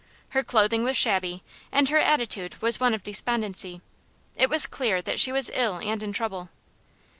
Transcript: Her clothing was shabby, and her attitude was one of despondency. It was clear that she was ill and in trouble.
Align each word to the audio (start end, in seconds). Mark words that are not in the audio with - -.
Her 0.29 0.43
clothing 0.43 0.83
was 0.83 0.97
shabby, 0.97 1.43
and 1.71 1.89
her 1.89 1.99
attitude 1.99 2.59
was 2.59 2.79
one 2.79 2.95
of 2.95 3.03
despondency. 3.03 3.81
It 4.35 4.49
was 4.49 4.65
clear 4.65 4.99
that 4.99 5.19
she 5.19 5.31
was 5.31 5.51
ill 5.53 5.75
and 5.77 6.01
in 6.01 6.11
trouble. 6.11 6.49